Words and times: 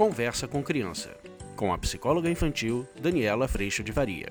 Conversa 0.00 0.48
com 0.48 0.62
Criança, 0.62 1.14
com 1.54 1.74
a 1.74 1.76
psicóloga 1.76 2.30
infantil 2.30 2.88
Daniela 2.98 3.46
Freixo 3.46 3.84
de 3.84 3.92
Varia. 3.92 4.30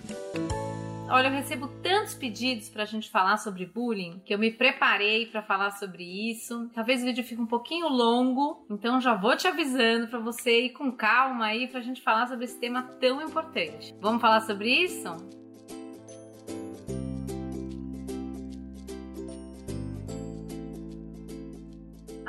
Olha, 1.08 1.28
eu 1.28 1.32
recebo 1.32 1.68
tantos 1.84 2.16
pedidos 2.16 2.70
para 2.70 2.82
a 2.82 2.86
gente 2.88 3.08
falar 3.08 3.38
sobre 3.38 3.68
bullying 3.68 4.20
que 4.26 4.34
eu 4.34 4.40
me 4.40 4.50
preparei 4.50 5.28
para 5.28 5.44
falar 5.44 5.70
sobre 5.70 6.32
isso. 6.32 6.72
Talvez 6.74 7.04
o 7.04 7.06
vídeo 7.06 7.24
fique 7.24 7.40
um 7.40 7.46
pouquinho 7.46 7.88
longo, 7.88 8.66
então 8.68 9.00
já 9.00 9.14
vou 9.14 9.38
te 9.38 9.48
avisando 9.48 10.08
para 10.08 10.18
você 10.18 10.60
ir 10.60 10.70
com 10.72 10.92
calma 10.92 11.46
aí 11.46 11.68
para 11.68 11.82
a 11.82 11.84
gente 11.84 12.02
falar 12.02 12.26
sobre 12.26 12.46
esse 12.46 12.60
tema 12.60 12.82
tão 13.00 13.22
importante. 13.22 13.96
Vamos 14.02 14.24
falar 14.24 14.42
sobre 14.42 14.72
isso? 14.74 15.18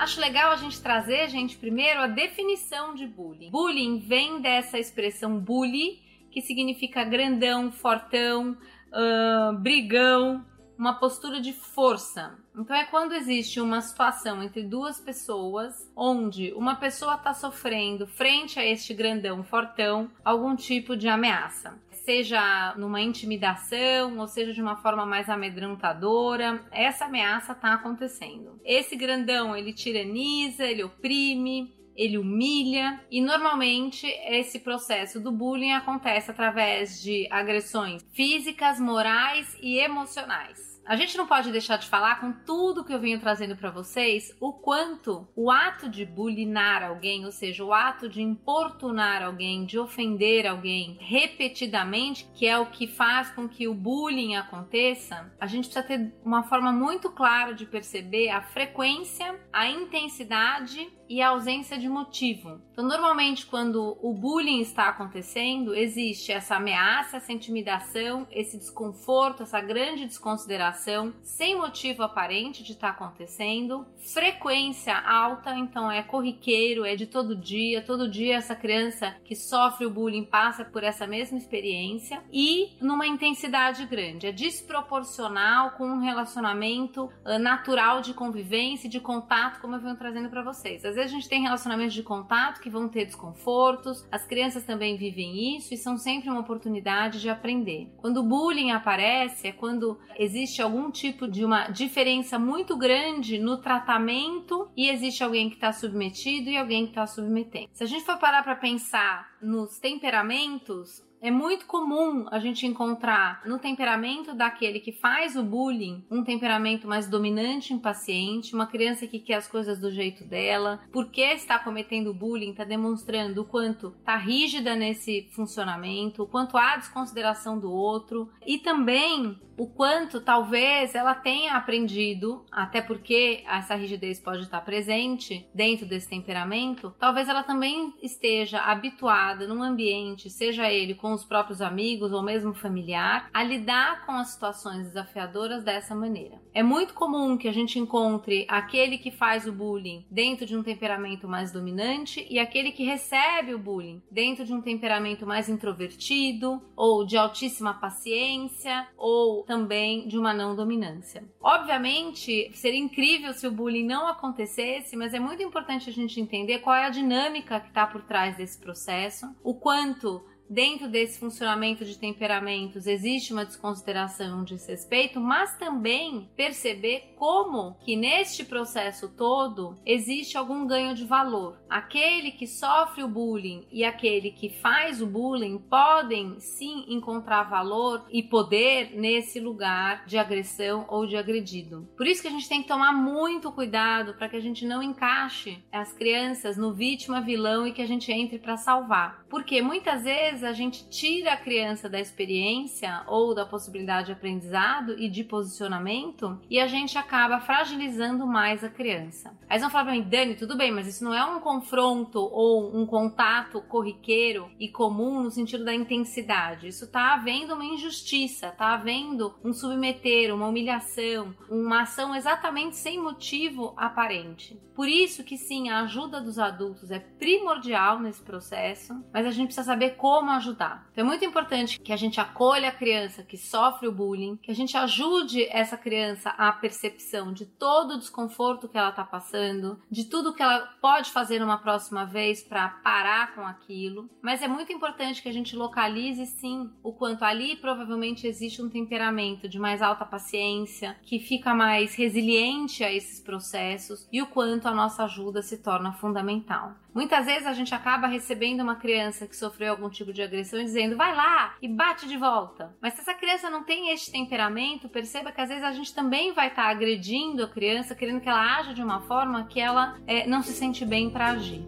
Acho 0.01 0.19
legal 0.19 0.51
a 0.51 0.57
gente 0.57 0.81
trazer, 0.81 1.29
gente, 1.29 1.59
primeiro 1.59 2.01
a 2.01 2.07
definição 2.07 2.95
de 2.95 3.07
bullying. 3.07 3.51
Bullying 3.51 3.99
vem 3.99 4.41
dessa 4.41 4.79
expressão 4.79 5.39
bully, 5.39 6.01
que 6.31 6.41
significa 6.41 7.05
grandão, 7.05 7.71
fortão, 7.71 8.57
uh, 8.89 9.59
brigão, 9.59 10.43
uma 10.79 10.95
postura 10.95 11.39
de 11.39 11.53
força. 11.53 12.35
Então 12.57 12.75
é 12.75 12.87
quando 12.87 13.13
existe 13.13 13.61
uma 13.61 13.83
situação 13.83 14.43
entre 14.43 14.63
duas 14.63 14.99
pessoas 14.99 15.87
onde 15.95 16.51
uma 16.55 16.77
pessoa 16.77 17.17
está 17.17 17.35
sofrendo 17.35 18.07
frente 18.07 18.59
a 18.59 18.65
este 18.65 18.95
grandão 18.95 19.45
fortão 19.45 20.11
algum 20.25 20.57
tipo 20.57 20.97
de 20.97 21.09
ameaça 21.09 21.79
seja 22.05 22.75
numa 22.77 23.01
intimidação 23.01 24.19
ou 24.19 24.27
seja 24.27 24.53
de 24.53 24.61
uma 24.61 24.77
forma 24.77 25.05
mais 25.07 25.29
amedrontadora, 25.29 26.65
essa 26.71 27.07
ameaça 27.07 27.53
está 27.53 27.75
acontecendo. 27.75 28.61
Esse 28.65 28.97
grandão 28.97 29.57
ele 29.57 29.73
tiraniza, 29.73 30.65
ele 30.65 30.85
oprime, 30.85 31.75
ele 31.97 32.17
humilha 32.17 33.01
e 33.11 33.21
normalmente 33.21 34.07
esse 34.07 34.61
processo 34.61 35.21
do 35.21 35.31
bullying 35.31 35.73
acontece 35.73 36.31
através 36.31 37.03
de 37.03 37.29
agressões 37.31 38.03
físicas, 38.13 38.81
morais 38.81 39.57
e 39.61 39.79
emocionais. 39.79 40.70
A 40.91 40.97
gente 40.97 41.17
não 41.17 41.25
pode 41.25 41.53
deixar 41.53 41.77
de 41.77 41.87
falar 41.87 42.19
com 42.19 42.33
tudo 42.33 42.83
que 42.85 42.93
eu 42.93 42.99
venho 42.99 43.21
trazendo 43.21 43.55
para 43.55 43.71
vocês 43.71 44.37
o 44.41 44.53
quanto 44.53 45.25
o 45.37 45.49
ato 45.49 45.89
de 45.89 46.05
bulinar 46.05 46.83
alguém, 46.83 47.25
ou 47.25 47.31
seja, 47.31 47.65
o 47.65 47.73
ato 47.73 48.09
de 48.09 48.21
importunar 48.21 49.23
alguém, 49.23 49.65
de 49.65 49.79
ofender 49.79 50.49
alguém 50.49 50.99
repetidamente, 50.99 52.29
que 52.35 52.45
é 52.45 52.59
o 52.59 52.67
que 52.67 52.89
faz 52.89 53.31
com 53.31 53.49
que 53.49 53.69
o 53.69 53.73
bullying 53.73 54.35
aconteça, 54.35 55.33
a 55.39 55.47
gente 55.47 55.69
precisa 55.69 55.87
ter 55.87 56.13
uma 56.25 56.43
forma 56.43 56.73
muito 56.73 57.09
clara 57.09 57.55
de 57.55 57.67
perceber 57.67 58.31
a 58.31 58.43
frequência, 58.43 59.39
a 59.53 59.69
intensidade 59.69 60.93
e 61.09 61.21
a 61.21 61.31
ausência 61.31 61.77
de 61.77 61.89
motivo. 61.89 62.61
Então, 62.71 62.87
normalmente, 62.87 63.45
quando 63.45 63.99
o 64.01 64.15
bullying 64.15 64.61
está 64.61 64.89
acontecendo, 64.89 65.75
existe 65.75 66.31
essa 66.31 66.55
ameaça, 66.55 67.17
essa 67.17 67.33
intimidação, 67.33 68.29
esse 68.31 68.57
desconforto, 68.57 69.43
essa 69.43 69.61
grande 69.61 70.07
desconsideração, 70.07 70.80
sem 71.23 71.57
motivo 71.57 72.03
aparente 72.03 72.63
de 72.63 72.73
estar 72.73 72.91
acontecendo, 72.91 73.87
frequência 74.13 74.97
alta, 74.97 75.57
então 75.57 75.91
é 75.91 76.03
corriqueiro, 76.03 76.85
é 76.85 76.97
de 76.97 77.07
todo 77.07 77.37
dia, 77.37 77.83
todo 77.83 78.11
dia 78.11 78.37
essa 78.37 78.55
criança 78.55 79.15
que 79.25 79.35
sofre 79.35 79.87
o 79.87 79.91
bullying 79.91 80.25
passa 80.25 80.65
por 80.65 80.83
essa 80.83 81.07
mesma 81.07 81.39
experiência 81.39 82.23
e 82.33 82.71
numa 82.81 83.07
intensidade 83.07 83.85
grande, 83.87 84.27
é 84.27 84.33
desproporcional 84.33 85.73
com 85.73 85.85
um 85.85 86.01
relacionamento 86.01 87.11
uh, 87.25 87.39
natural 87.39 88.01
de 88.01 88.15
convivência 88.15 88.87
e 88.87 88.91
de 88.91 89.01
contato, 89.01 89.61
como 89.61 89.75
eu 89.75 89.81
venho 89.81 89.97
trazendo 89.97 90.29
para 90.29 90.43
vocês. 90.43 90.85
Às 90.85 90.95
vezes 90.95 91.13
a 91.13 91.15
gente 91.15 91.29
tem 91.29 91.43
relacionamentos 91.43 91.95
de 91.95 92.03
contato 92.03 92.61
que 92.61 92.71
vão 92.71 92.89
ter 92.89 93.05
desconfortos, 93.05 94.07
as 94.11 94.25
crianças 94.27 94.65
também 94.65 94.97
vivem 94.97 95.57
isso 95.57 95.75
e 95.75 95.77
são 95.77 95.97
sempre 95.97 96.31
uma 96.31 96.41
oportunidade 96.41 97.21
de 97.21 97.29
aprender. 97.29 97.89
Quando 97.97 98.19
o 98.19 98.23
bullying 98.23 98.71
aparece, 98.71 99.49
é 99.49 99.53
quando 99.53 99.99
existe 100.19 100.60
algum 100.63 100.91
tipo 100.91 101.29
de 101.29 101.45
uma 101.45 101.69
diferença 101.69 102.39
muito 102.39 102.77
grande 102.77 103.39
no 103.39 103.59
tratamento 103.59 104.71
e 104.77 104.89
existe 104.89 105.23
alguém 105.23 105.49
que 105.49 105.57
está 105.57 105.73
submetido 105.73 106.51
e 106.51 106.57
alguém 106.57 106.85
que 106.85 106.91
está 106.93 107.07
submetendo. 107.07 107.69
Se 107.73 107.85
a 107.85 107.87
gente 107.87 108.05
for 108.05 108.19
parar 108.19 108.43
para 108.43 108.57
pensar 108.57 109.31
nos 109.41 109.79
temperamentos, 109.79 111.03
é 111.23 111.31
muito 111.31 111.67
comum 111.67 112.27
a 112.31 112.39
gente 112.39 112.67
encontrar 112.67 113.43
no 113.45 113.59
temperamento 113.59 114.35
daquele 114.35 114.81
que 114.81 114.93
faz 114.93 115.37
o 115.37 115.43
bullying 115.43 116.05
um 116.11 116.25
temperamento 116.25 116.89
mais 116.89 117.09
dominante, 117.09 117.75
impaciente, 117.75 118.55
uma 118.55 118.67
criança 118.67 119.07
que 119.07 119.19
quer 119.19 119.35
as 119.35 119.47
coisas 119.47 119.79
do 119.79 119.91
jeito 119.91 120.25
dela, 120.25 120.81
porque 120.91 121.21
está 121.21 121.59
cometendo 121.59 122.15
bullying, 122.15 122.51
está 122.51 122.65
demonstrando 122.65 123.43
o 123.43 123.45
quanto 123.45 123.95
está 123.99 124.17
rígida 124.17 124.75
nesse 124.75 125.29
funcionamento, 125.33 126.23
o 126.23 126.27
quanto 126.27 126.57
há 126.57 126.77
desconsideração 126.77 127.59
do 127.59 127.71
outro 127.71 128.31
e 128.47 128.59
também 128.59 129.39
o 129.61 129.67
quanto 129.67 130.23
talvez 130.23 130.95
ela 130.95 131.15
tenha 131.15 131.53
aprendido, 131.53 132.47
até 132.51 132.81
porque 132.81 133.45
essa 133.47 133.75
rigidez 133.75 134.19
pode 134.19 134.45
estar 134.45 134.63
presente 134.63 135.47
dentro 135.55 135.85
desse 135.85 136.09
temperamento, 136.09 136.95
talvez 136.99 137.29
ela 137.29 137.43
também 137.43 137.93
esteja 138.03 138.59
habituada 138.61 139.47
num 139.47 139.63
ambiente, 139.63 140.31
seja 140.31 140.73
ele 140.73 140.95
com 140.95 141.10
os 141.13 141.25
próprios 141.25 141.61
amigos 141.61 142.13
ou 142.13 142.23
mesmo 142.23 142.53
familiar, 142.55 143.29
a 143.33 143.43
lidar 143.43 144.07
com 144.07 144.13
as 144.13 144.29
situações 144.29 144.87
desafiadoras 144.87 145.63
dessa 145.63 145.95
maneira. 145.95 146.41
É 146.53 146.63
muito 146.63 146.95
comum 146.95 147.37
que 147.37 147.49
a 147.49 147.53
gente 147.53 147.79
encontre 147.79 148.45
aquele 148.49 148.99
que 148.99 149.11
faz 149.11 149.47
o 149.47 149.53
bullying 149.53 150.05
dentro 150.11 150.47
de 150.47 150.57
um 150.57 150.63
temperamento 150.63 151.29
mais 151.29 151.53
dominante 151.53 152.27
e 152.29 152.39
aquele 152.39 152.73
que 152.73 152.85
recebe 152.85 153.55
o 153.55 153.59
bullying 153.59 154.03
dentro 154.11 154.45
de 154.45 154.53
um 154.53 154.61
temperamento 154.61 155.27
mais 155.27 155.49
introvertido 155.49 156.63
ou 156.77 157.05
de 157.05 157.17
altíssima 157.17 157.75
paciência 157.75 158.89
ou 158.97 159.45
também 159.45 160.09
de 160.09 160.19
uma 160.19 160.33
não 160.33 160.57
dominância. 160.57 161.25
Obviamente, 161.41 162.51
seria 162.55 162.79
incrível 162.79 163.33
se 163.33 163.47
o 163.47 163.53
bullying 163.53 163.87
não 163.87 164.07
acontecesse, 164.07 164.97
mas 164.97 165.15
é 165.15 165.21
muito 165.21 165.43
importante 165.43 165.89
a 165.89 165.93
gente 165.93 166.21
entender 166.21 166.59
qual 166.59 166.77
é 166.77 166.85
a 166.85 166.91
dinâmica 166.91 167.61
que 167.61 167.69
está 167.69 167.87
por 167.87 168.03
trás 168.03 168.37
desse 168.37 168.59
processo, 168.59 169.27
o 169.43 169.55
quanto 169.55 170.25
dentro 170.51 170.89
desse 170.89 171.21
funcionamento 171.21 171.85
de 171.85 171.97
temperamentos 171.97 172.89
existe 172.89 173.33
uma 173.33 173.45
desconsideração, 173.45 174.41
um 174.41 174.45
desrespeito, 174.45 175.21
mas 175.21 175.57
também 175.57 176.29
perceber 176.35 177.15
como 177.17 177.77
que 177.85 177.95
neste 177.95 178.45
processo 178.45 179.09
todo 179.09 179.79
existe 179.87 180.37
algum 180.37 180.67
ganho 180.67 180.95
de 180.95 181.05
valor. 181.05 181.61
Aquele 181.71 182.33
que 182.33 182.49
sofre 182.49 183.05
o 183.05 183.09
bullying 183.09 183.65
e 183.71 183.85
aquele 183.85 184.33
que 184.33 184.49
faz 184.49 185.01
o 185.01 185.07
bullying 185.07 185.59
podem 185.59 186.41
sim 186.41 186.85
encontrar 186.89 187.45
valor 187.45 188.05
e 188.11 188.23
poder 188.23 188.91
nesse 188.95 189.39
lugar 189.39 190.05
de 190.07 190.19
agressão 190.19 190.85
ou 190.89 191.07
de 191.07 191.17
agredido. 191.17 191.89
Por 191.97 192.07
isso 192.07 192.23
que 192.23 192.29
a 192.29 192.33
gente 192.33 192.49
tem 192.49 192.63
que 192.63 192.69
tomar 192.69 192.93
muito 192.93 193.53
cuidado 193.53 194.15
para 194.15 194.29
que 194.29 194.37
a 194.37 194.41
gente 194.41 194.67
não 194.67 194.83
encaixe 194.83 195.63
as 195.71 195.93
crianças 195.93 196.57
no 196.57 196.73
vítima 196.73 197.21
vilão 197.21 197.67
e 197.67 197.73
que 197.73 197.83
a 197.83 197.87
gente 197.87 198.11
entre 198.11 198.39
para 198.39 198.57
salvar. 198.57 199.25
Porque 199.29 199.63
muitas 199.63 200.03
vezes 200.03 200.40
vezes 200.41 200.45
a 200.45 200.53
gente 200.53 200.89
tira 200.89 201.33
a 201.33 201.37
criança 201.37 201.89
da 201.89 202.01
experiência 202.01 203.03
ou 203.07 203.35
da 203.35 203.45
possibilidade 203.45 204.07
de 204.07 204.13
aprendizado 204.13 204.99
e 204.99 205.09
de 205.09 205.23
posicionamento 205.23 206.39
e 206.49 206.59
a 206.59 206.67
gente 206.67 206.97
acaba 206.97 207.41
fragilizando 207.41 208.27
mais 208.27 208.65
a 208.65 208.69
criança. 208.69 209.33
Aí 209.49 209.59
vão 209.59 209.71
falar 209.71 209.85
pra 209.85 209.93
mim, 209.93 210.03
Dani, 210.03 210.35
tudo 210.35 210.57
bem, 210.57 210.73
mas 210.73 210.87
isso 210.87 211.05
não 211.05 211.15
é 211.15 211.25
um 211.25 211.41
confronto 211.41 212.19
ou 212.19 212.77
um 212.77 212.87
contato 212.87 213.61
corriqueiro 213.63 214.51
e 214.59 214.69
comum 214.69 215.23
no 215.23 215.31
sentido 215.31 215.65
da 215.65 215.75
intensidade. 215.75 216.69
Isso 216.69 216.91
tá 216.91 217.15
havendo 217.15 217.55
uma 217.55 217.65
injustiça, 217.65 218.51
tá 218.51 218.75
havendo 218.75 219.35
um 219.45 219.53
submeter, 219.53 220.35
uma 220.35 220.49
humilhação, 220.49 221.35
uma 221.49 221.83
ação 221.83 222.15
exatamente 222.15 222.77
sem 222.77 223.01
motivo 223.01 223.75
aparente. 223.77 224.59
Por 224.75 224.89
isso 224.89 225.23
que 225.23 225.37
sim, 225.37 225.69
a 225.69 225.81
ajuda 225.81 226.23
dos 226.23 226.39
adultos 226.39 226.91
é 226.91 226.99
primordial 226.99 228.01
nesse 228.01 228.23
processo, 228.23 228.95
mas 229.13 229.27
a 229.27 229.31
gente 229.31 229.49
precisa 229.49 229.67
saber 229.67 229.97
como 229.97 230.30
como 230.31 230.37
ajudar. 230.37 230.87
Então 230.93 231.05
é 231.05 231.07
muito 231.07 231.25
importante 231.25 231.81
que 231.81 231.93
a 231.93 231.97
gente 231.97 232.21
acolha 232.21 232.69
a 232.69 232.73
criança 232.73 233.23
que 233.23 233.37
sofre 233.37 233.89
o 233.89 233.93
bullying, 233.93 234.37
que 234.37 234.51
a 234.51 234.55
gente 234.55 234.77
ajude 234.77 235.45
essa 235.51 235.77
criança 235.77 236.31
à 236.31 236.53
percepção 236.53 237.33
de 237.33 237.45
todo 237.45 237.95
o 237.95 237.99
desconforto 237.99 238.69
que 238.69 238.79
ela 238.79 238.91
está 238.91 239.05
passando, 239.05 239.81
de 239.91 240.05
tudo 240.05 240.33
que 240.33 240.43
ela 240.43 240.61
pode 240.81 241.11
fazer 241.11 241.43
uma 241.43 241.59
próxima 241.59 242.05
vez 242.05 242.43
para 242.43 242.69
parar 242.69 243.35
com 243.35 243.43
aquilo. 243.43 244.09
Mas 244.23 244.43
é 244.43 244.49
muito 244.49 244.73
importante 244.73 245.23
que 245.23 245.29
a 245.29 245.33
gente 245.33 245.57
localize 245.57 246.25
sim 246.27 246.71
o 246.83 246.93
quanto 246.93 247.25
ali 247.25 247.57
provavelmente 247.57 248.27
existe 248.27 248.63
um 248.63 248.69
temperamento 248.69 249.49
de 249.49 249.59
mais 249.59 249.83
alta 249.83 250.05
paciência, 250.05 250.97
que 251.03 251.19
fica 251.19 251.55
mais 251.55 251.95
resiliente 251.95 252.85
a 252.85 252.93
esses 252.93 253.21
processos 253.21 254.07
e 254.13 254.23
o 254.23 254.27
quanto 254.27 254.69
a 254.69 254.75
nossa 254.75 255.05
ajuda 255.05 255.43
se 255.43 255.59
torna 255.59 255.93
fundamental. 255.93 256.75
Muitas 256.93 257.27
vezes 257.27 257.47
a 257.47 257.53
gente 257.53 257.75
acaba 257.75 258.09
recebendo 258.09 258.63
uma 258.63 258.75
criança 258.75 259.27
que 259.27 259.37
sofreu 259.37 259.71
algum 259.71 259.89
tipo 259.89 260.13
de 260.21 260.27
agressão 260.27 260.61
e 260.61 260.65
dizendo 260.65 260.97
vai 260.97 261.15
lá 261.15 261.57
e 261.61 261.69
bate 261.69 262.07
de 262.07 262.17
volta. 262.17 262.77
Mas 262.81 262.95
se 262.95 263.01
essa 263.01 263.15
criança 263.15 263.49
não 263.49 263.65
tem 263.65 263.91
este 263.91 264.13
temperamento, 264.13 264.89
perceba 264.89 265.33
que 265.33 265.41
às 265.41 265.49
vezes 265.49 265.65
a 265.65 265.73
gente 265.73 265.95
também 265.95 266.33
vai 266.33 266.49
estar 266.49 266.65
tá 266.65 266.69
agredindo 266.69 267.45
a 267.45 267.49
criança, 267.49 267.95
querendo 267.95 268.21
que 268.21 268.29
ela 268.29 268.59
haja 268.59 268.75
de 268.75 268.83
uma 268.83 269.01
forma 269.03 269.47
que 269.47 269.61
ela 269.61 269.99
é, 270.07 270.27
não 270.27 270.43
se 270.43 270.53
sente 270.53 270.85
bem 270.85 271.11
para 271.11 271.29
agir. 271.29 271.67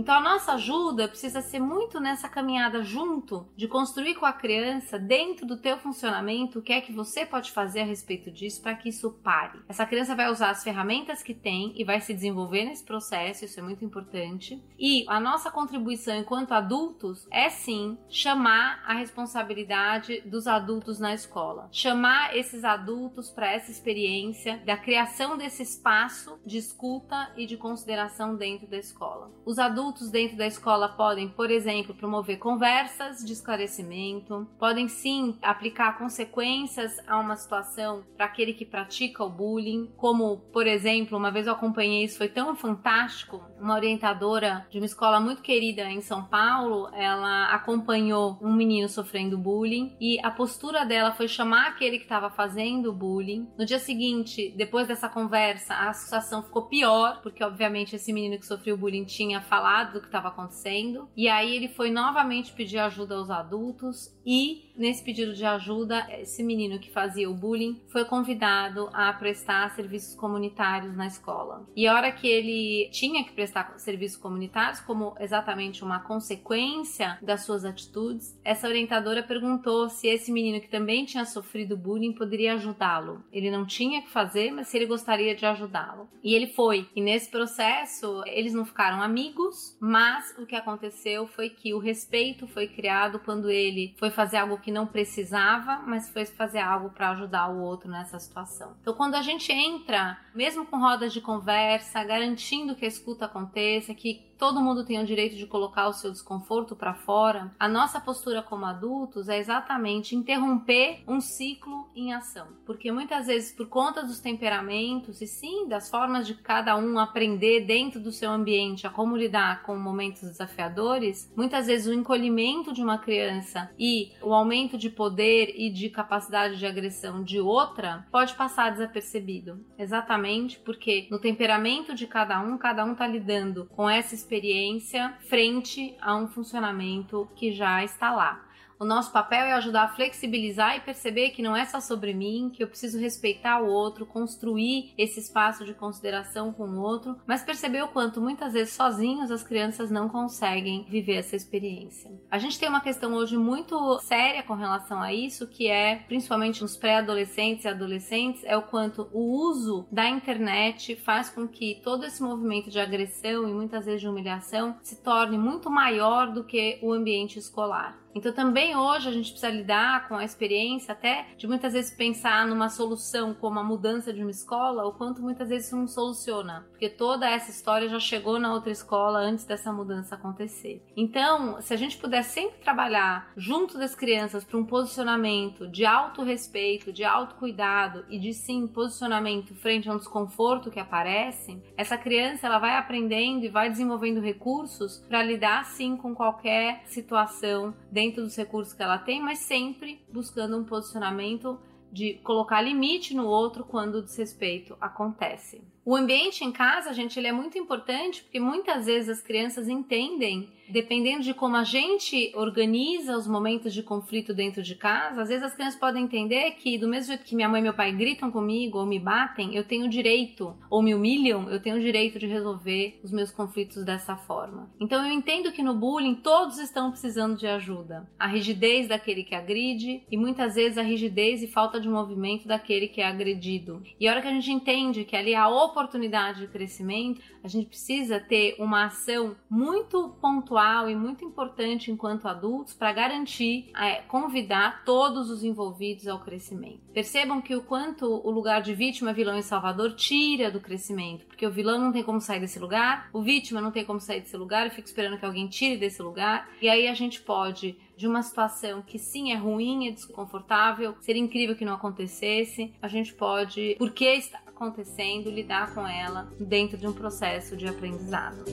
Então 0.00 0.14
a 0.14 0.20
nossa 0.22 0.54
ajuda 0.54 1.06
precisa 1.06 1.42
ser 1.42 1.58
muito 1.58 2.00
nessa 2.00 2.26
caminhada 2.26 2.82
junto 2.82 3.46
de 3.54 3.68
construir 3.68 4.14
com 4.14 4.24
a 4.24 4.32
criança 4.32 4.98
dentro 4.98 5.44
do 5.44 5.58
teu 5.58 5.76
funcionamento 5.76 6.58
o 6.58 6.62
que 6.62 6.72
é 6.72 6.80
que 6.80 6.90
você 6.90 7.26
pode 7.26 7.52
fazer 7.52 7.80
a 7.80 7.84
respeito 7.84 8.30
disso 8.30 8.62
para 8.62 8.74
que 8.74 8.88
isso 8.88 9.10
pare. 9.22 9.58
Essa 9.68 9.84
criança 9.84 10.14
vai 10.14 10.30
usar 10.30 10.48
as 10.48 10.64
ferramentas 10.64 11.22
que 11.22 11.34
tem 11.34 11.74
e 11.76 11.84
vai 11.84 12.00
se 12.00 12.14
desenvolver 12.14 12.64
nesse 12.64 12.82
processo, 12.82 13.44
isso 13.44 13.60
é 13.60 13.62
muito 13.62 13.84
importante. 13.84 14.64
E 14.78 15.04
a 15.06 15.20
nossa 15.20 15.50
contribuição 15.50 16.16
enquanto 16.16 16.52
adultos 16.52 17.28
é 17.30 17.50
sim 17.50 17.98
chamar 18.08 18.82
a 18.86 18.94
responsabilidade 18.94 20.22
dos 20.22 20.46
adultos 20.46 20.98
na 20.98 21.12
escola. 21.12 21.68
Chamar 21.70 22.34
esses 22.34 22.64
adultos 22.64 23.28
para 23.28 23.52
essa 23.52 23.70
experiência 23.70 24.62
da 24.64 24.78
criação 24.78 25.36
desse 25.36 25.62
espaço 25.62 26.40
de 26.46 26.56
escuta 26.56 27.30
e 27.36 27.44
de 27.44 27.58
consideração 27.58 28.34
dentro 28.34 28.66
da 28.66 28.78
escola. 28.78 29.30
Os 29.44 29.58
adultos 29.58 29.89
dentro 30.10 30.36
da 30.36 30.46
escola 30.46 30.88
podem, 30.88 31.28
por 31.28 31.50
exemplo, 31.50 31.94
promover 31.94 32.38
conversas 32.38 33.24
de 33.24 33.32
esclarecimento, 33.32 34.48
podem 34.58 34.88
sim 34.88 35.38
aplicar 35.42 35.98
consequências 35.98 36.96
a 37.06 37.18
uma 37.18 37.36
situação 37.36 38.04
para 38.16 38.26
aquele 38.26 38.52
que 38.52 38.64
pratica 38.64 39.24
o 39.24 39.30
bullying, 39.30 39.90
como, 39.96 40.38
por 40.52 40.66
exemplo, 40.66 41.16
uma 41.16 41.30
vez 41.30 41.46
eu 41.46 41.52
acompanhei 41.52 42.04
isso, 42.04 42.18
foi 42.18 42.28
tão 42.28 42.54
fantástico, 42.54 43.42
uma 43.60 43.74
orientadora 43.74 44.66
de 44.70 44.78
uma 44.78 44.86
escola 44.86 45.20
muito 45.20 45.42
querida 45.42 45.82
em 45.82 46.00
São 46.00 46.24
Paulo, 46.24 46.88
ela 46.94 47.52
acompanhou 47.54 48.38
um 48.40 48.52
menino 48.52 48.88
sofrendo 48.88 49.36
bullying 49.36 49.96
e 50.00 50.18
a 50.20 50.30
postura 50.30 50.84
dela 50.84 51.12
foi 51.12 51.28
chamar 51.28 51.68
aquele 51.68 51.98
que 51.98 52.04
estava 52.04 52.30
fazendo 52.30 52.92
bullying. 52.92 53.48
No 53.58 53.64
dia 53.64 53.78
seguinte, 53.78 54.52
depois 54.56 54.88
dessa 54.88 55.08
conversa, 55.08 55.74
a 55.74 55.92
situação 55.92 56.42
ficou 56.42 56.66
pior, 56.66 57.20
porque 57.22 57.42
obviamente 57.42 57.96
esse 57.96 58.12
menino 58.12 58.38
que 58.38 58.46
sofreu 58.46 58.76
bullying 58.76 59.04
tinha 59.04 59.40
falado 59.40 59.79
do 59.84 60.00
que 60.00 60.06
estava 60.06 60.28
acontecendo. 60.28 61.08
E 61.16 61.28
aí 61.28 61.54
ele 61.54 61.68
foi 61.68 61.90
novamente 61.90 62.52
pedir 62.52 62.78
ajuda 62.78 63.16
aos 63.16 63.30
adultos 63.30 64.14
e 64.24 64.70
nesse 64.80 65.04
pedido 65.04 65.34
de 65.34 65.44
ajuda, 65.44 66.06
esse 66.18 66.42
menino 66.42 66.78
que 66.78 66.90
fazia 66.90 67.28
o 67.28 67.34
bullying 67.34 67.82
foi 67.88 68.04
convidado 68.04 68.88
a 68.94 69.12
prestar 69.12 69.70
serviços 69.74 70.14
comunitários 70.14 70.96
na 70.96 71.06
escola. 71.06 71.66
E 71.76 71.86
a 71.86 71.94
hora 71.94 72.10
que 72.10 72.26
ele 72.26 72.88
tinha 72.90 73.22
que 73.22 73.32
prestar 73.32 73.78
serviços 73.78 74.16
comunitários, 74.16 74.80
como 74.80 75.14
exatamente 75.20 75.84
uma 75.84 76.00
consequência 76.00 77.18
das 77.20 77.44
suas 77.44 77.64
atitudes, 77.64 78.38
essa 78.42 78.66
orientadora 78.66 79.22
perguntou 79.22 79.88
se 79.90 80.08
esse 80.08 80.32
menino 80.32 80.60
que 80.60 80.68
também 80.68 81.04
tinha 81.04 81.26
sofrido 81.26 81.76
bullying 81.76 82.14
poderia 82.14 82.54
ajudá-lo. 82.54 83.22
Ele 83.30 83.50
não 83.50 83.66
tinha 83.66 84.00
que 84.00 84.10
fazer, 84.10 84.50
mas 84.50 84.68
se 84.68 84.78
ele 84.78 84.86
gostaria 84.86 85.34
de 85.34 85.44
ajudá-lo. 85.44 86.08
E 86.24 86.34
ele 86.34 86.46
foi. 86.46 86.88
E 86.96 87.02
nesse 87.02 87.30
processo, 87.30 88.22
eles 88.26 88.54
não 88.54 88.64
ficaram 88.64 89.02
amigos, 89.02 89.69
mas 89.78 90.34
o 90.38 90.46
que 90.46 90.56
aconteceu 90.56 91.26
foi 91.26 91.50
que 91.50 91.74
o 91.74 91.78
respeito 91.78 92.46
foi 92.46 92.66
criado 92.66 93.18
quando 93.20 93.50
ele 93.50 93.94
foi 93.98 94.10
fazer 94.10 94.38
algo 94.38 94.58
que 94.58 94.70
não 94.70 94.86
precisava, 94.86 95.82
mas 95.86 96.08
foi 96.08 96.24
fazer 96.24 96.60
algo 96.60 96.90
para 96.90 97.10
ajudar 97.10 97.48
o 97.48 97.60
outro 97.60 97.90
nessa 97.90 98.18
situação. 98.18 98.76
Então, 98.80 98.94
quando 98.94 99.14
a 99.14 99.22
gente 99.22 99.52
entra, 99.52 100.18
mesmo 100.34 100.66
com 100.66 100.78
rodas 100.78 101.12
de 101.12 101.20
conversa, 101.20 102.02
garantindo 102.04 102.74
que 102.74 102.84
a 102.84 102.88
escuta 102.88 103.26
aconteça, 103.26 103.94
que 103.94 104.29
todo 104.40 104.62
mundo 104.62 104.86
tem 104.86 104.98
o 104.98 105.04
direito 105.04 105.36
de 105.36 105.46
colocar 105.46 105.86
o 105.86 105.92
seu 105.92 106.10
desconforto 106.10 106.74
para 106.74 106.94
fora, 106.94 107.54
a 107.60 107.68
nossa 107.68 108.00
postura 108.00 108.42
como 108.42 108.64
adultos 108.64 109.28
é 109.28 109.38
exatamente 109.38 110.16
interromper 110.16 111.04
um 111.06 111.20
ciclo 111.20 111.90
em 111.94 112.14
ação. 112.14 112.46
Porque 112.64 112.90
muitas 112.90 113.26
vezes, 113.26 113.52
por 113.52 113.68
conta 113.68 114.02
dos 114.02 114.18
temperamentos 114.18 115.20
e 115.20 115.26
sim 115.26 115.68
das 115.68 115.90
formas 115.90 116.26
de 116.26 116.34
cada 116.34 116.74
um 116.74 116.98
aprender 116.98 117.66
dentro 117.66 118.00
do 118.00 118.10
seu 118.10 118.30
ambiente 118.30 118.86
a 118.86 118.90
como 118.90 119.14
lidar 119.14 119.62
com 119.62 119.76
momentos 119.76 120.22
desafiadores, 120.22 121.30
muitas 121.36 121.66
vezes 121.66 121.86
o 121.86 121.92
encolhimento 121.92 122.72
de 122.72 122.82
uma 122.82 122.96
criança 122.96 123.70
e 123.78 124.12
o 124.22 124.32
aumento 124.32 124.78
de 124.78 124.88
poder 124.88 125.52
e 125.54 125.68
de 125.68 125.90
capacidade 125.90 126.58
de 126.58 126.64
agressão 126.64 127.22
de 127.22 127.38
outra 127.38 128.06
pode 128.10 128.34
passar 128.34 128.70
desapercebido. 128.70 129.62
Exatamente 129.78 130.58
porque 130.60 131.08
no 131.10 131.18
temperamento 131.18 131.94
de 131.94 132.06
cada 132.06 132.40
um, 132.40 132.56
cada 132.56 132.86
um 132.86 132.92
está 132.92 133.06
lidando 133.06 133.66
com 133.66 133.90
essa 133.90 134.14
experiência 134.30 135.12
frente 135.28 135.96
a 136.00 136.14
um 136.14 136.28
funcionamento 136.28 137.28
que 137.34 137.50
já 137.52 137.82
está 137.82 138.12
lá. 138.12 138.48
O 138.80 138.84
nosso 138.86 139.12
papel 139.12 139.44
é 139.44 139.52
ajudar 139.52 139.82
a 139.82 139.88
flexibilizar 139.88 140.74
e 140.74 140.80
perceber 140.80 141.32
que 141.32 141.42
não 141.42 141.54
é 141.54 141.66
só 141.66 141.80
sobre 141.80 142.14
mim, 142.14 142.50
que 142.50 142.62
eu 142.62 142.66
preciso 142.66 142.98
respeitar 142.98 143.60
o 143.60 143.68
outro, 143.68 144.06
construir 144.06 144.94
esse 144.96 145.20
espaço 145.20 145.66
de 145.66 145.74
consideração 145.74 146.50
com 146.50 146.66
o 146.66 146.80
outro, 146.80 147.18
mas 147.26 147.42
perceber 147.42 147.82
o 147.82 147.88
quanto 147.88 148.22
muitas 148.22 148.54
vezes 148.54 148.72
sozinhos 148.72 149.30
as 149.30 149.42
crianças 149.42 149.90
não 149.90 150.08
conseguem 150.08 150.86
viver 150.88 151.16
essa 151.16 151.36
experiência. 151.36 152.10
A 152.30 152.38
gente 152.38 152.58
tem 152.58 152.70
uma 152.70 152.80
questão 152.80 153.12
hoje 153.12 153.36
muito 153.36 153.98
séria 153.98 154.42
com 154.42 154.54
relação 154.54 155.02
a 155.02 155.12
isso, 155.12 155.46
que 155.46 155.68
é, 155.68 155.96
principalmente 155.96 156.62
nos 156.62 156.74
pré-adolescentes 156.74 157.66
e 157.66 157.68
adolescentes, 157.68 158.42
é 158.44 158.56
o 158.56 158.62
quanto 158.62 159.10
o 159.12 159.42
uso 159.42 159.86
da 159.92 160.08
internet 160.08 160.96
faz 160.96 161.28
com 161.28 161.46
que 161.46 161.82
todo 161.84 162.06
esse 162.06 162.22
movimento 162.22 162.70
de 162.70 162.80
agressão 162.80 163.46
e 163.46 163.52
muitas 163.52 163.84
vezes 163.84 164.00
de 164.00 164.08
humilhação 164.08 164.78
se 164.82 164.96
torne 165.02 165.36
muito 165.36 165.68
maior 165.68 166.32
do 166.32 166.44
que 166.44 166.78
o 166.80 166.94
ambiente 166.94 167.38
escolar. 167.38 168.00
Então 168.14 168.32
também 168.32 168.76
hoje 168.76 169.08
a 169.08 169.12
gente 169.12 169.30
precisa 169.30 169.52
lidar 169.52 170.08
com 170.08 170.16
a 170.16 170.24
experiência 170.24 170.92
até 170.92 171.26
de 171.36 171.46
muitas 171.46 171.72
vezes 171.72 171.94
pensar 171.94 172.46
numa 172.46 172.68
solução 172.68 173.32
como 173.34 173.58
a 173.58 173.64
mudança 173.64 174.12
de 174.12 174.20
uma 174.20 174.30
escola, 174.30 174.86
o 174.86 174.92
quanto 174.92 175.22
muitas 175.22 175.48
vezes 175.48 175.66
isso 175.66 175.76
não 175.76 175.86
soluciona, 175.86 176.66
porque 176.70 176.88
toda 176.88 177.28
essa 177.28 177.50
história 177.50 177.88
já 177.88 178.00
chegou 178.00 178.38
na 178.38 178.52
outra 178.52 178.72
escola 178.72 179.20
antes 179.20 179.44
dessa 179.44 179.72
mudança 179.72 180.14
acontecer. 180.14 180.82
Então, 180.96 181.60
se 181.60 181.72
a 181.72 181.76
gente 181.76 181.98
puder 181.98 182.22
sempre 182.22 182.60
trabalhar 182.60 183.30
junto 183.36 183.78
das 183.78 183.94
crianças 183.94 184.44
para 184.44 184.58
um 184.58 184.64
posicionamento 184.64 185.68
de 185.68 185.84
auto-respeito, 185.84 186.92
de 186.92 187.04
autocuidado 187.04 188.04
e 188.08 188.18
de 188.18 188.32
sim 188.32 188.66
posicionamento 188.66 189.54
frente 189.54 189.88
a 189.88 189.92
um 189.92 189.98
desconforto 189.98 190.70
que 190.70 190.80
aparece, 190.80 191.62
essa 191.76 191.96
criança 191.96 192.46
ela 192.46 192.58
vai 192.58 192.76
aprendendo 192.76 193.44
e 193.44 193.48
vai 193.48 193.70
desenvolvendo 193.70 194.20
recursos 194.20 194.98
para 195.08 195.22
lidar 195.22 195.64
sim 195.64 195.96
com 195.96 196.14
qualquer 196.14 196.82
situação 196.86 197.74
dos 198.08 198.36
recursos 198.36 198.72
que 198.72 198.82
ela 198.82 198.98
tem, 198.98 199.20
mas 199.20 199.40
sempre 199.40 200.00
buscando 200.12 200.56
um 200.56 200.64
posicionamento 200.64 201.58
de 201.92 202.14
colocar 202.22 202.62
limite 202.62 203.14
no 203.14 203.26
outro 203.26 203.64
quando 203.64 203.96
o 203.96 204.02
desrespeito 204.02 204.76
acontece. 204.80 205.60
O 205.84 205.96
ambiente 205.96 206.44
em 206.44 206.52
casa, 206.52 206.92
gente, 206.92 207.18
ele 207.18 207.26
é 207.26 207.32
muito 207.32 207.58
importante 207.58 208.22
porque 208.22 208.38
muitas 208.38 208.84
vezes 208.84 209.08
as 209.08 209.22
crianças 209.22 209.66
entendem, 209.66 210.50
dependendo 210.68 211.22
de 211.22 211.32
como 211.32 211.56
a 211.56 211.64
gente 211.64 212.30
organiza 212.36 213.16
os 213.16 213.26
momentos 213.26 213.72
de 213.72 213.82
conflito 213.82 214.34
dentro 214.34 214.62
de 214.62 214.74
casa, 214.74 215.22
às 215.22 215.28
vezes 215.28 215.42
as 215.42 215.54
crianças 215.54 215.80
podem 215.80 216.04
entender 216.04 216.50
que 216.52 216.76
do 216.76 216.86
mesmo 216.86 217.08
jeito 217.08 217.24
que 217.24 217.34
minha 217.34 217.48
mãe 217.48 217.60
e 217.60 217.62
meu 217.62 217.72
pai 217.72 217.92
gritam 217.92 218.30
comigo 218.30 218.78
ou 218.78 218.86
me 218.86 218.98
batem, 218.98 219.56
eu 219.56 219.64
tenho 219.64 219.88
direito, 219.88 220.54
ou 220.68 220.82
me 220.82 220.94
humilham, 220.94 221.50
eu 221.50 221.60
tenho 221.60 221.76
o 221.76 221.80
direito 221.80 222.18
de 222.18 222.26
resolver 222.26 223.00
os 223.02 223.10
meus 223.10 223.30
conflitos 223.30 223.82
dessa 223.82 224.14
forma. 224.16 224.70
Então 224.78 225.04
eu 225.04 225.12
entendo 225.12 225.50
que 225.50 225.62
no 225.62 225.74
bullying 225.74 226.16
todos 226.16 226.58
estão 226.58 226.90
precisando 226.90 227.36
de 227.36 227.46
ajuda. 227.46 228.06
A 228.18 228.26
rigidez 228.26 228.86
daquele 228.86 229.24
que 229.24 229.34
agride 229.34 230.02
e 230.10 230.16
muitas 230.16 230.54
vezes 230.56 230.76
a 230.76 230.82
rigidez 230.82 231.42
e 231.42 231.48
falta 231.48 231.80
de 231.80 231.88
movimento 231.88 232.46
daquele 232.46 232.86
que 232.86 233.00
é 233.00 233.06
agredido. 233.06 233.82
E 233.98 234.06
a 234.06 234.12
hora 234.12 234.22
que 234.22 234.28
a 234.28 234.32
gente 234.32 234.52
entende 234.52 235.04
que 235.04 235.16
ali 235.16 235.34
há 235.34 235.48
oportunidade 235.70 236.40
de 236.40 236.46
crescimento, 236.46 237.20
a 237.42 237.48
gente 237.48 237.66
precisa 237.66 238.20
ter 238.20 238.56
uma 238.58 238.84
ação 238.84 239.36
muito 239.48 240.10
pontual 240.20 240.90
e 240.90 240.94
muito 240.94 241.24
importante 241.24 241.90
enquanto 241.90 242.28
adultos 242.28 242.74
para 242.74 242.92
garantir, 242.92 243.70
é, 243.76 244.02
convidar 244.02 244.84
todos 244.84 245.30
os 245.30 245.42
envolvidos 245.42 246.06
ao 246.06 246.20
crescimento. 246.20 246.80
Percebam 246.92 247.40
que 247.40 247.54
o 247.54 247.62
quanto 247.62 248.06
o 248.06 248.30
lugar 248.30 248.60
de 248.62 248.74
vítima, 248.74 249.12
vilão 249.12 249.38
e 249.38 249.42
salvador 249.42 249.94
tira 249.94 250.50
do 250.50 250.60
crescimento, 250.60 251.24
porque 251.26 251.46
o 251.46 251.50
vilão 251.50 251.78
não 251.78 251.92
tem 251.92 252.02
como 252.02 252.20
sair 252.20 252.40
desse 252.40 252.58
lugar, 252.58 253.08
o 253.12 253.22
vítima 253.22 253.60
não 253.60 253.70
tem 253.70 253.84
como 253.84 254.00
sair 254.00 254.20
desse 254.20 254.36
lugar, 254.36 254.66
e 254.66 254.70
fica 254.70 254.86
esperando 254.86 255.18
que 255.18 255.24
alguém 255.24 255.48
tire 255.48 255.76
desse 255.76 256.02
lugar, 256.02 256.48
e 256.60 256.68
aí 256.68 256.88
a 256.88 256.94
gente 256.94 257.20
pode 257.20 257.78
de 257.96 258.06
uma 258.06 258.22
situação 258.22 258.80
que 258.80 258.98
sim 258.98 259.30
é 259.30 259.36
ruim, 259.36 259.86
é 259.86 259.90
desconfortável, 259.90 260.96
seria 261.00 261.20
incrível 261.20 261.54
que 261.54 261.66
não 261.66 261.74
acontecesse, 261.74 262.72
a 262.80 262.88
gente 262.88 263.12
pode, 263.12 263.76
porque 263.78 264.06
está 264.06 264.40
acontecendo, 264.60 265.30
lidar 265.30 265.72
com 265.72 265.88
ela 265.88 266.30
dentro 266.38 266.76
de 266.76 266.86
um 266.86 266.92
processo 266.92 267.56
de 267.56 267.66
aprendizado. 267.66 268.44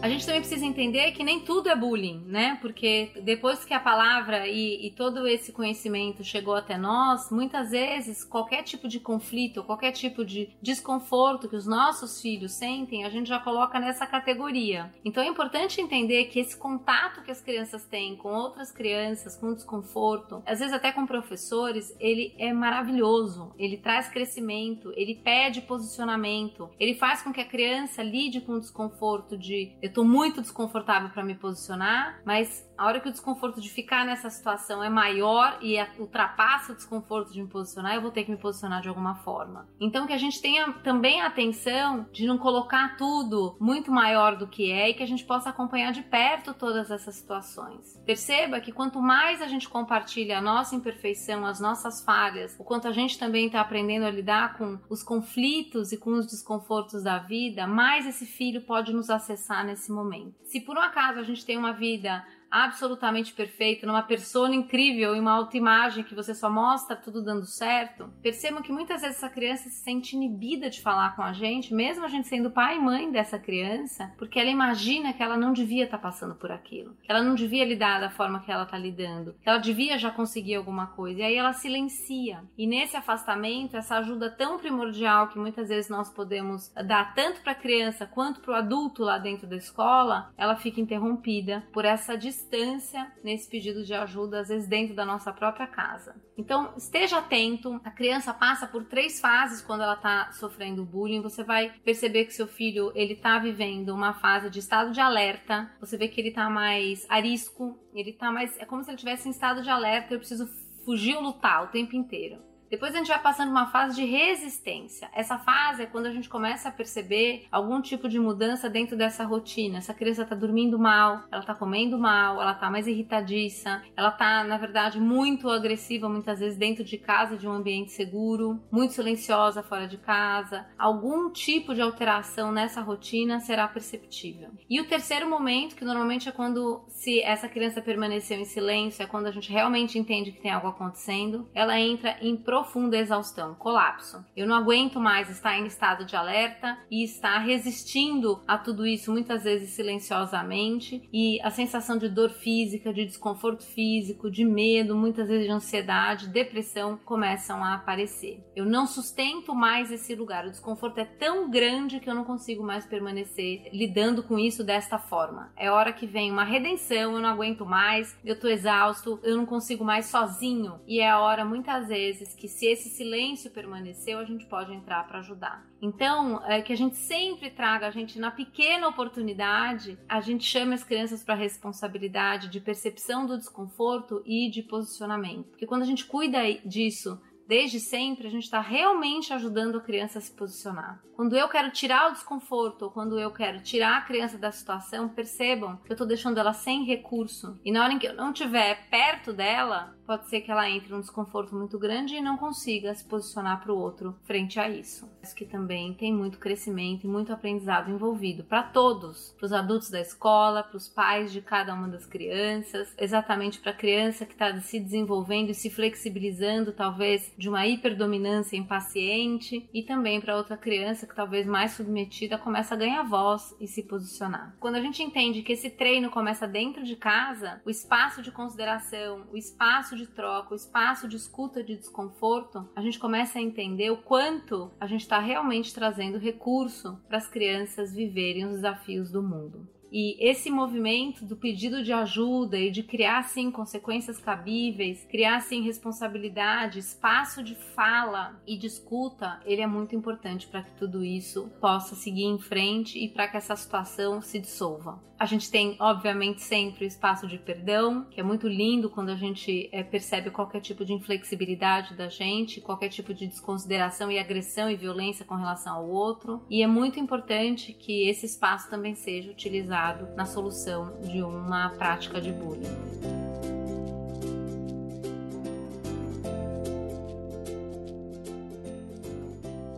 A 0.00 0.08
gente 0.08 0.24
também 0.24 0.40
precisa 0.40 0.64
entender 0.64 1.10
que 1.10 1.24
nem 1.24 1.40
tudo 1.40 1.68
é 1.68 1.74
bullying, 1.74 2.22
né? 2.24 2.56
Porque 2.60 3.10
depois 3.20 3.64
que 3.64 3.74
a 3.74 3.80
palavra 3.80 4.46
e, 4.46 4.86
e 4.86 4.90
todo 4.92 5.26
esse 5.26 5.52
conhecimento 5.52 6.22
chegou 6.22 6.54
até 6.54 6.78
nós, 6.78 7.32
muitas 7.32 7.72
vezes 7.72 8.22
qualquer 8.22 8.62
tipo 8.62 8.86
de 8.86 9.00
conflito, 9.00 9.64
qualquer 9.64 9.90
tipo 9.90 10.24
de 10.24 10.50
desconforto 10.62 11.48
que 11.48 11.56
os 11.56 11.66
nossos 11.66 12.22
filhos 12.22 12.52
sentem, 12.52 13.04
a 13.04 13.10
gente 13.10 13.28
já 13.28 13.40
coloca 13.40 13.80
nessa 13.80 14.06
categoria. 14.06 14.92
Então 15.04 15.20
é 15.20 15.26
importante 15.26 15.80
entender 15.80 16.26
que 16.26 16.38
esse 16.38 16.56
contato 16.56 17.22
que 17.22 17.32
as 17.32 17.40
crianças 17.40 17.84
têm 17.84 18.14
com 18.14 18.32
outras 18.32 18.70
crianças, 18.70 19.34
com 19.34 19.52
desconforto, 19.52 20.40
às 20.46 20.60
vezes 20.60 20.74
até 20.74 20.92
com 20.92 21.06
professores, 21.06 21.92
ele 21.98 22.34
é 22.38 22.52
maravilhoso. 22.52 23.52
Ele 23.58 23.76
traz 23.76 24.08
crescimento, 24.08 24.92
ele 24.94 25.16
pede 25.16 25.60
posicionamento, 25.62 26.70
ele 26.78 26.94
faz 26.94 27.20
com 27.20 27.32
que 27.32 27.40
a 27.40 27.44
criança 27.44 28.00
lide 28.00 28.40
com 28.40 28.52
o 28.52 28.60
desconforto 28.60 29.36
de 29.36 29.72
eu 29.88 29.92
tô 29.92 30.04
muito 30.04 30.40
desconfortável 30.40 31.08
para 31.08 31.24
me 31.24 31.34
posicionar, 31.34 32.20
mas 32.24 32.68
a 32.76 32.86
hora 32.86 33.00
que 33.00 33.08
o 33.08 33.12
desconforto 33.12 33.60
de 33.60 33.68
ficar 33.68 34.04
nessa 34.06 34.30
situação 34.30 34.84
é 34.84 34.88
maior 34.88 35.58
e 35.60 35.76
ultrapassa 35.98 36.72
o 36.72 36.76
desconforto 36.76 37.32
de 37.32 37.42
me 37.42 37.48
posicionar, 37.48 37.94
eu 37.94 38.02
vou 38.02 38.10
ter 38.10 38.24
que 38.24 38.30
me 38.30 38.36
posicionar 38.36 38.80
de 38.80 38.88
alguma 38.88 39.16
forma. 39.16 39.66
Então 39.80 40.06
que 40.06 40.12
a 40.12 40.18
gente 40.18 40.40
tenha 40.40 40.72
também 40.84 41.20
a 41.20 41.26
atenção 41.26 42.06
de 42.12 42.26
não 42.26 42.38
colocar 42.38 42.96
tudo 42.96 43.56
muito 43.60 43.90
maior 43.90 44.36
do 44.36 44.46
que 44.46 44.70
é 44.70 44.90
e 44.90 44.94
que 44.94 45.02
a 45.02 45.06
gente 45.06 45.24
possa 45.24 45.50
acompanhar 45.50 45.90
de 45.92 46.02
perto 46.02 46.54
todas 46.54 46.90
essas 46.90 47.16
situações. 47.16 48.00
Perceba 48.06 48.60
que 48.60 48.70
quanto 48.70 49.00
mais 49.00 49.42
a 49.42 49.48
gente 49.48 49.68
compartilha 49.68 50.38
a 50.38 50.42
nossa 50.42 50.76
imperfeição, 50.76 51.46
as 51.46 51.58
nossas 51.58 52.04
falhas, 52.04 52.54
o 52.60 52.64
quanto 52.64 52.86
a 52.86 52.92
gente 52.92 53.18
também 53.18 53.46
está 53.46 53.60
aprendendo 53.60 54.06
a 54.06 54.10
lidar 54.10 54.56
com 54.56 54.78
os 54.88 55.02
conflitos 55.02 55.92
e 55.92 55.96
com 55.96 56.10
os 56.12 56.26
desconfortos 56.26 57.02
da 57.02 57.18
vida, 57.18 57.66
mais 57.66 58.06
esse 58.06 58.26
filho 58.26 58.60
pode 58.60 58.92
nos 58.92 59.08
acessar 59.08 59.64
nesse 59.64 59.77
momento. 59.90 60.34
Se 60.44 60.60
por 60.60 60.76
um 60.76 60.80
acaso 60.80 61.20
a 61.20 61.22
gente 61.22 61.44
tem 61.44 61.56
uma 61.56 61.72
vida 61.72 62.24
absolutamente 62.50 63.32
perfeita, 63.32 63.86
numa 63.86 64.02
persona 64.02 64.54
incrível 64.54 65.14
e 65.14 65.20
uma 65.20 65.32
autoimagem 65.32 66.04
que 66.04 66.14
você 66.14 66.34
só 66.34 66.50
mostra 66.50 66.96
tudo 66.96 67.22
dando 67.22 67.46
certo, 67.46 68.10
percebam 68.22 68.62
que 68.62 68.72
muitas 68.72 69.02
vezes 69.02 69.16
essa 69.16 69.28
criança 69.28 69.68
se 69.68 69.82
sente 69.82 70.16
inibida 70.16 70.70
de 70.70 70.80
falar 70.80 71.14
com 71.14 71.22
a 71.22 71.32
gente, 71.32 71.74
mesmo 71.74 72.04
a 72.04 72.08
gente 72.08 72.28
sendo 72.28 72.50
pai 72.50 72.76
e 72.76 72.80
mãe 72.80 73.10
dessa 73.10 73.38
criança, 73.38 74.12
porque 74.16 74.38
ela 74.38 74.50
imagina 74.50 75.12
que 75.12 75.22
ela 75.22 75.36
não 75.36 75.52
devia 75.52 75.84
estar 75.84 75.98
tá 75.98 76.02
passando 76.02 76.34
por 76.34 76.50
aquilo, 76.50 76.96
que 77.02 77.10
ela 77.10 77.22
não 77.22 77.34
devia 77.34 77.64
lidar 77.64 78.00
da 78.00 78.10
forma 78.10 78.40
que 78.40 78.50
ela 78.50 78.64
está 78.64 78.78
lidando, 78.78 79.34
que 79.42 79.48
ela 79.48 79.58
devia 79.58 79.98
já 79.98 80.10
conseguir 80.10 80.54
alguma 80.54 80.86
coisa, 80.86 81.20
e 81.20 81.24
aí 81.24 81.34
ela 81.34 81.52
silencia. 81.52 82.42
E 82.56 82.66
nesse 82.66 82.96
afastamento, 82.96 83.76
essa 83.76 83.98
ajuda 83.98 84.30
tão 84.30 84.58
primordial 84.58 85.28
que 85.28 85.38
muitas 85.38 85.68
vezes 85.68 85.90
nós 85.90 86.10
podemos 86.10 86.72
dar 86.86 87.14
tanto 87.14 87.40
para 87.42 87.52
a 87.52 87.56
criança 87.56 88.06
quanto 88.06 88.40
para 88.40 88.52
o 88.52 88.56
adulto 88.56 89.02
lá 89.02 89.18
dentro 89.18 89.46
da 89.46 89.56
escola, 89.56 90.32
ela 90.36 90.56
fica 90.56 90.80
interrompida 90.80 91.64
por 91.72 91.84
essa 91.84 92.16
distância 92.16 92.37
distância 92.38 93.10
nesse 93.22 93.48
pedido 93.48 93.84
de 93.84 93.92
ajuda, 93.92 94.40
às 94.40 94.48
vezes 94.48 94.68
dentro 94.68 94.94
da 94.94 95.04
nossa 95.04 95.32
própria 95.32 95.66
casa. 95.66 96.14
Então, 96.36 96.72
esteja 96.76 97.18
atento. 97.18 97.80
A 97.84 97.90
criança 97.90 98.32
passa 98.32 98.66
por 98.66 98.84
três 98.84 99.20
fases 99.20 99.60
quando 99.60 99.82
ela 99.82 99.94
está 99.94 100.30
sofrendo 100.32 100.84
bullying. 100.84 101.20
Você 101.20 101.42
vai 101.42 101.72
perceber 101.84 102.24
que 102.24 102.34
seu 102.34 102.46
filho 102.46 102.92
ele 102.94 103.14
está 103.14 103.38
vivendo 103.38 103.90
uma 103.90 104.14
fase 104.14 104.48
de 104.48 104.60
estado 104.60 104.92
de 104.92 105.00
alerta. 105.00 105.70
Você 105.80 105.96
vê 105.96 106.08
que 106.08 106.20
ele 106.20 106.28
está 106.28 106.48
mais 106.48 107.04
arisco. 107.08 107.78
Ele 107.92 108.10
está 108.10 108.30
mais 108.30 108.56
é 108.58 108.64
como 108.64 108.82
se 108.82 108.90
ele 108.90 108.96
estivesse 108.96 109.28
em 109.28 109.32
estado 109.32 109.62
de 109.62 109.70
alerta. 109.70 110.14
Eu 110.14 110.18
preciso 110.18 110.46
fugir 110.84 111.16
ou 111.16 111.22
lutar 111.22 111.64
o 111.64 111.68
tempo 111.68 111.96
inteiro. 111.96 112.47
Depois 112.70 112.94
a 112.94 112.98
gente 112.98 113.08
vai 113.08 113.20
passando 113.20 113.50
uma 113.50 113.66
fase 113.66 113.96
de 113.96 114.04
resistência. 114.04 115.08
Essa 115.14 115.38
fase 115.38 115.82
é 115.82 115.86
quando 115.86 116.06
a 116.06 116.12
gente 116.12 116.28
começa 116.28 116.68
a 116.68 116.72
perceber 116.72 117.46
algum 117.50 117.80
tipo 117.80 118.08
de 118.08 118.18
mudança 118.18 118.68
dentro 118.68 118.96
dessa 118.96 119.24
rotina. 119.24 119.78
Essa 119.78 119.94
criança 119.94 120.24
tá 120.24 120.34
dormindo 120.34 120.78
mal, 120.78 121.24
ela 121.32 121.42
tá 121.42 121.54
comendo 121.54 121.98
mal, 121.98 122.40
ela 122.40 122.54
tá 122.54 122.70
mais 122.70 122.86
irritadiça, 122.86 123.82
ela 123.96 124.10
tá, 124.10 124.44
na 124.44 124.58
verdade, 124.58 125.00
muito 125.00 125.48
agressiva 125.48 126.08
muitas 126.08 126.40
vezes 126.40 126.58
dentro 126.58 126.84
de 126.84 126.98
casa, 126.98 127.36
de 127.36 127.48
um 127.48 127.52
ambiente 127.52 127.92
seguro, 127.92 128.60
muito 128.70 128.92
silenciosa 128.92 129.62
fora 129.62 129.88
de 129.88 129.96
casa. 129.96 130.66
Algum 130.78 131.30
tipo 131.30 131.74
de 131.74 131.80
alteração 131.80 132.52
nessa 132.52 132.80
rotina 132.80 133.40
será 133.40 133.66
perceptível. 133.66 134.50
E 134.68 134.80
o 134.80 134.86
terceiro 134.86 135.28
momento, 135.28 135.74
que 135.74 135.84
normalmente 135.84 136.28
é 136.28 136.32
quando 136.32 136.84
se 136.88 137.22
essa 137.22 137.48
criança 137.48 137.80
permaneceu 137.80 138.38
em 138.38 138.44
silêncio, 138.44 139.02
é 139.02 139.06
quando 139.06 139.26
a 139.26 139.30
gente 139.30 139.50
realmente 139.50 139.98
entende 139.98 140.32
que 140.32 140.40
tem 140.40 140.50
algo 140.50 140.68
acontecendo, 140.68 141.48
ela 141.54 141.78
entra 141.78 142.16
em 142.20 142.36
profunda 142.58 142.96
exaustão, 142.96 143.54
colapso. 143.54 144.24
Eu 144.36 144.44
não 144.44 144.56
aguento 144.56 144.98
mais 144.98 145.30
estar 145.30 145.56
em 145.56 145.66
estado 145.66 146.04
de 146.04 146.16
alerta 146.16 146.76
e 146.90 147.04
estar 147.04 147.38
resistindo 147.38 148.42
a 148.48 148.58
tudo 148.58 148.84
isso, 148.84 149.12
muitas 149.12 149.44
vezes 149.44 149.70
silenciosamente, 149.70 151.08
e 151.12 151.40
a 151.42 151.50
sensação 151.50 151.96
de 151.96 152.08
dor 152.08 152.30
física, 152.30 152.92
de 152.92 153.04
desconforto 153.04 153.64
físico, 153.64 154.28
de 154.28 154.44
medo, 154.44 154.96
muitas 154.96 155.28
vezes 155.28 155.46
de 155.46 155.52
ansiedade, 155.52 156.26
depressão 156.26 156.98
começam 157.04 157.62
a 157.62 157.74
aparecer. 157.74 158.42
Eu 158.56 158.64
não 158.64 158.88
sustento 158.88 159.54
mais 159.54 159.92
esse 159.92 160.16
lugar, 160.16 160.44
o 160.44 160.50
desconforto 160.50 160.98
é 160.98 161.04
tão 161.04 161.48
grande 161.48 162.00
que 162.00 162.10
eu 162.10 162.14
não 162.14 162.24
consigo 162.24 162.64
mais 162.64 162.84
permanecer 162.84 163.68
lidando 163.72 164.24
com 164.24 164.36
isso 164.36 164.64
desta 164.64 164.98
forma. 164.98 165.52
É 165.56 165.70
hora 165.70 165.92
que 165.92 166.08
vem 166.08 166.32
uma 166.32 166.42
redenção, 166.42 167.14
eu 167.14 167.20
não 167.20 167.28
aguento 167.28 167.64
mais, 167.64 168.18
eu 168.24 168.38
tô 168.38 168.48
exausto, 168.48 169.20
eu 169.22 169.36
não 169.36 169.46
consigo 169.46 169.84
mais 169.84 170.06
sozinho, 170.06 170.80
e 170.88 170.98
é 170.98 171.08
a 171.08 171.20
hora 171.20 171.44
muitas 171.44 171.86
vezes 171.86 172.34
que 172.34 172.47
se 172.48 172.66
esse 172.66 172.88
silêncio 172.88 173.50
permaneceu, 173.50 174.18
a 174.18 174.24
gente 174.24 174.46
pode 174.46 174.72
entrar 174.72 175.06
para 175.06 175.18
ajudar. 175.18 175.64
Então, 175.80 176.42
é 176.46 176.60
que 176.60 176.72
a 176.72 176.76
gente 176.76 176.96
sempre 176.96 177.50
traga, 177.50 177.86
a 177.86 177.90
gente 177.90 178.18
na 178.18 178.30
pequena 178.30 178.88
oportunidade, 178.88 179.98
a 180.08 180.20
gente 180.20 180.44
chame 180.44 180.74
as 180.74 180.84
crianças 180.84 181.22
para 181.22 181.34
responsabilidade 181.34 182.48
de 182.48 182.60
percepção 182.60 183.26
do 183.26 183.36
desconforto 183.36 184.22
e 184.26 184.50
de 184.50 184.62
posicionamento. 184.62 185.48
Porque 185.50 185.66
quando 185.66 185.82
a 185.82 185.86
gente 185.86 186.04
cuida 186.04 186.40
disso 186.64 187.20
desde 187.48 187.80
sempre, 187.80 188.26
a 188.26 188.30
gente 188.30 188.44
está 188.44 188.60
realmente 188.60 189.32
ajudando 189.32 189.78
a 189.78 189.80
criança 189.80 190.18
a 190.18 190.20
se 190.20 190.30
posicionar. 190.30 191.02
Quando 191.16 191.34
eu 191.34 191.48
quero 191.48 191.70
tirar 191.70 192.10
o 192.10 192.12
desconforto 192.12 192.82
ou 192.82 192.90
quando 192.90 193.18
eu 193.18 193.30
quero 193.30 193.62
tirar 193.62 193.96
a 193.96 194.00
criança 194.02 194.36
da 194.36 194.52
situação, 194.52 195.08
percebam 195.08 195.78
que 195.78 195.90
eu 195.90 195.94
estou 195.94 196.06
deixando 196.06 196.38
ela 196.38 196.52
sem 196.52 196.84
recurso. 196.84 197.58
E 197.64 197.72
na 197.72 197.82
hora 197.82 197.94
em 197.94 197.98
que 197.98 198.06
eu 198.06 198.14
não 198.14 198.32
estiver 198.32 198.86
perto 198.90 199.32
dela, 199.32 199.96
pode 200.08 200.26
ser 200.26 200.40
que 200.40 200.50
ela 200.50 200.70
entre 200.70 200.88
num 200.88 201.02
desconforto 201.02 201.54
muito 201.54 201.78
grande 201.78 202.16
e 202.16 202.22
não 202.22 202.38
consiga 202.38 202.94
se 202.94 203.04
posicionar 203.04 203.60
para 203.60 203.74
o 203.74 203.78
outro 203.78 204.16
frente 204.24 204.58
a 204.58 204.66
isso. 204.66 205.06
Isso 205.22 205.34
que 205.34 205.44
também 205.44 205.92
tem 205.92 206.10
muito 206.10 206.38
crescimento 206.38 207.04
e 207.04 207.06
muito 207.06 207.30
aprendizado 207.30 207.90
envolvido 207.90 208.42
para 208.42 208.62
todos, 208.62 209.34
para 209.36 209.44
os 209.44 209.52
adultos 209.52 209.90
da 209.90 210.00
escola, 210.00 210.62
para 210.62 210.78
os 210.78 210.88
pais 210.88 211.30
de 211.30 211.42
cada 211.42 211.74
uma 211.74 211.88
das 211.88 212.06
crianças, 212.06 212.94
exatamente 212.96 213.60
para 213.60 213.72
a 213.72 213.76
criança 213.76 214.24
que 214.24 214.32
está 214.32 214.58
se 214.60 214.80
desenvolvendo 214.80 215.50
e 215.50 215.54
se 215.54 215.68
flexibilizando, 215.68 216.72
talvez 216.72 217.30
de 217.36 217.46
uma 217.46 217.66
hiperdominância 217.66 218.56
impaciente, 218.56 219.68
e 219.74 219.82
também 219.82 220.22
para 220.22 220.38
outra 220.38 220.56
criança 220.56 221.06
que 221.06 221.14
talvez 221.14 221.46
mais 221.46 221.72
submetida 221.72 222.38
começa 222.38 222.74
a 222.74 222.78
ganhar 222.78 223.02
voz 223.02 223.54
e 223.60 223.66
se 223.66 223.82
posicionar. 223.82 224.56
Quando 224.58 224.76
a 224.76 224.80
gente 224.80 225.02
entende 225.02 225.42
que 225.42 225.52
esse 225.52 225.68
treino 225.68 226.08
começa 226.08 226.48
dentro 226.48 226.82
de 226.82 226.96
casa, 226.96 227.60
o 227.66 227.68
espaço 227.68 228.22
de 228.22 228.32
consideração, 228.32 229.26
o 229.30 229.36
espaço 229.36 229.97
de 229.98 230.06
troca, 230.06 230.52
o 230.52 230.56
espaço 230.56 231.06
de 231.06 231.16
escuta 231.16 231.62
de 231.62 231.76
desconforto, 231.76 232.66
a 232.74 232.80
gente 232.80 232.98
começa 232.98 233.38
a 233.38 233.42
entender 233.42 233.90
o 233.90 233.98
quanto 233.98 234.70
a 234.80 234.86
gente 234.86 235.02
está 235.02 235.18
realmente 235.18 235.74
trazendo 235.74 236.18
recurso 236.18 236.98
para 237.06 237.18
as 237.18 237.28
crianças 237.28 237.94
viverem 237.94 238.46
os 238.46 238.52
desafios 238.52 239.10
do 239.10 239.22
mundo. 239.22 239.68
E 239.90 240.16
esse 240.18 240.50
movimento 240.50 241.24
do 241.24 241.36
pedido 241.36 241.82
de 241.82 241.92
ajuda 241.92 242.58
e 242.58 242.70
de 242.70 242.82
criar 242.82 243.22
sim 243.24 243.50
consequências 243.50 244.18
cabíveis, 244.18 245.06
criar 245.10 245.40
sim 245.40 245.62
responsabilidade, 245.62 246.78
espaço 246.78 247.42
de 247.42 247.54
fala 247.54 248.40
e 248.46 248.56
de 248.56 248.66
escuta, 248.66 249.40
ele 249.44 249.62
é 249.62 249.66
muito 249.66 249.96
importante 249.96 250.46
para 250.46 250.62
que 250.62 250.72
tudo 250.72 251.04
isso 251.04 251.50
possa 251.60 251.94
seguir 251.94 252.24
em 252.24 252.38
frente 252.38 252.98
e 252.98 253.08
para 253.08 253.28
que 253.28 253.36
essa 253.36 253.56
situação 253.56 254.20
se 254.20 254.38
dissolva. 254.38 255.02
A 255.18 255.26
gente 255.26 255.50
tem, 255.50 255.74
obviamente, 255.80 256.42
sempre 256.42 256.84
o 256.84 256.86
espaço 256.86 257.26
de 257.26 257.38
perdão, 257.38 258.06
que 258.08 258.20
é 258.20 258.22
muito 258.22 258.46
lindo 258.46 258.88
quando 258.88 259.08
a 259.08 259.16
gente 259.16 259.68
é, 259.72 259.82
percebe 259.82 260.30
qualquer 260.30 260.60
tipo 260.60 260.84
de 260.84 260.92
inflexibilidade 260.92 261.96
da 261.96 262.08
gente, 262.08 262.60
qualquer 262.60 262.88
tipo 262.88 263.12
de 263.12 263.26
desconsideração 263.26 264.12
e 264.12 264.18
agressão 264.18 264.70
e 264.70 264.76
violência 264.76 265.24
com 265.24 265.34
relação 265.34 265.74
ao 265.74 265.88
outro. 265.88 266.40
E 266.48 266.62
é 266.62 266.68
muito 266.68 267.00
importante 267.00 267.72
que 267.72 268.08
esse 268.08 268.26
espaço 268.26 268.70
também 268.70 268.94
seja 268.94 269.32
utilizado 269.32 269.77
na 270.16 270.26
solução 270.26 271.00
de 271.02 271.22
uma 271.22 271.70
prática 271.70 272.20
de 272.20 272.32
bullying. 272.32 273.08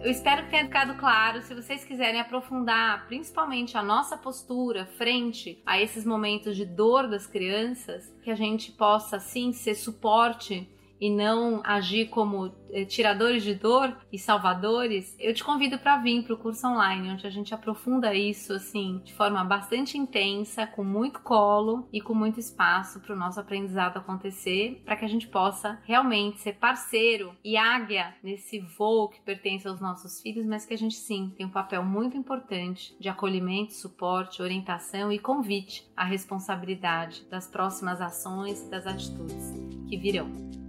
Eu 0.02 0.10
espero 0.10 0.44
que 0.44 0.50
tenha 0.50 0.64
ficado 0.64 0.94
claro. 0.94 1.42
Se 1.42 1.54
vocês 1.54 1.84
quiserem 1.84 2.20
aprofundar, 2.20 3.06
principalmente 3.06 3.76
a 3.76 3.82
nossa 3.82 4.16
postura 4.16 4.86
frente 4.96 5.62
a 5.64 5.80
esses 5.80 6.06
momentos 6.06 6.56
de 6.56 6.64
dor 6.64 7.06
das 7.06 7.26
crianças, 7.26 8.10
que 8.22 8.30
a 8.30 8.34
gente 8.34 8.72
possa 8.72 9.20
sim 9.20 9.52
ser 9.52 9.74
suporte 9.74 10.66
e 11.00 11.10
não 11.10 11.62
agir 11.64 12.06
como 12.06 12.52
eh, 12.72 12.84
tiradores 12.84 13.42
de 13.42 13.54
dor 13.54 13.96
e 14.12 14.18
salvadores, 14.18 15.16
eu 15.18 15.32
te 15.32 15.42
convido 15.42 15.78
para 15.78 15.96
vir 15.96 16.22
para 16.24 16.34
o 16.34 16.38
curso 16.38 16.66
online, 16.66 17.10
onde 17.10 17.26
a 17.26 17.30
gente 17.30 17.54
aprofunda 17.54 18.14
isso 18.14 18.52
assim 18.52 19.00
de 19.04 19.14
forma 19.14 19.42
bastante 19.42 19.96
intensa, 19.96 20.66
com 20.66 20.84
muito 20.84 21.20
colo 21.20 21.88
e 21.92 22.00
com 22.00 22.14
muito 22.14 22.38
espaço 22.38 23.00
para 23.00 23.14
o 23.14 23.18
nosso 23.18 23.40
aprendizado 23.40 23.96
acontecer, 23.96 24.82
para 24.84 24.96
que 24.96 25.04
a 25.04 25.08
gente 25.08 25.26
possa 25.26 25.80
realmente 25.84 26.40
ser 26.40 26.54
parceiro 26.54 27.34
e 27.42 27.56
águia 27.56 28.14
nesse 28.22 28.60
voo 28.60 29.08
que 29.08 29.20
pertence 29.20 29.66
aos 29.66 29.80
nossos 29.80 30.20
filhos, 30.20 30.46
mas 30.46 30.66
que 30.66 30.74
a 30.74 30.78
gente 30.78 30.94
sim 30.94 31.32
tem 31.36 31.46
um 31.46 31.50
papel 31.50 31.82
muito 31.82 32.16
importante 32.16 32.94
de 33.00 33.08
acolhimento, 33.08 33.72
suporte, 33.72 34.42
orientação 34.42 35.10
e 35.10 35.18
convite 35.18 35.90
à 35.96 36.04
responsabilidade 36.04 37.24
das 37.30 37.46
próximas 37.46 38.00
ações 38.00 38.62
e 38.62 38.70
das 38.70 38.86
atitudes 38.86 39.52
que 39.88 39.96
virão. 39.96 40.59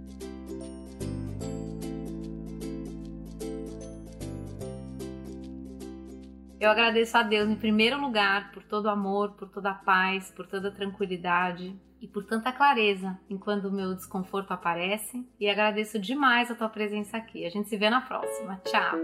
Eu 6.62 6.70
agradeço 6.70 7.18
a 7.18 7.24
Deus 7.24 7.50
em 7.50 7.56
primeiro 7.56 8.00
lugar 8.00 8.52
por 8.52 8.62
todo 8.62 8.84
o 8.84 8.88
amor, 8.88 9.32
por 9.32 9.48
toda 9.48 9.70
a 9.70 9.74
paz, 9.74 10.30
por 10.30 10.46
toda 10.46 10.68
a 10.68 10.70
tranquilidade 10.70 11.74
e 12.00 12.06
por 12.06 12.24
tanta 12.24 12.52
clareza 12.52 13.18
enquanto 13.28 13.64
o 13.64 13.72
meu 13.72 13.96
desconforto 13.96 14.52
aparece. 14.52 15.26
E 15.40 15.50
agradeço 15.50 15.98
demais 15.98 16.52
a 16.52 16.54
tua 16.54 16.68
presença 16.68 17.16
aqui. 17.16 17.44
A 17.44 17.50
gente 17.50 17.68
se 17.68 17.76
vê 17.76 17.90
na 17.90 18.00
próxima. 18.00 18.62
Tchau. 18.64 18.96